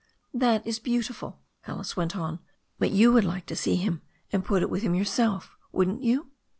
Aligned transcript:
"That 0.33 0.65
is 0.65 0.79
beautiful," 0.79 1.39
Alice 1.67 1.95
went 1.95 2.17
on, 2.17 2.39
"but 2.79 2.89
you 2.89 3.13
would 3.13 3.23
like 3.23 3.45
to 3.45 3.55
see 3.55 3.75
him, 3.75 4.01
and 4.33 4.43
put 4.43 4.63
it 4.63 4.69
with 4.71 4.81
him 4.81 4.95
yourself, 4.95 5.55
wouldn't 5.71 6.01
you?" 6.01 6.31